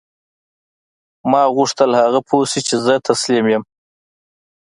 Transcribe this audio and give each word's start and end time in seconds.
ما 1.31 1.41
غوښتل 1.55 1.91
هغه 2.01 2.19
پوه 2.27 2.45
شي 2.51 2.61
چې 2.67 2.75
زه 2.85 2.93
تسلیم 3.07 3.45
یم 3.53 3.63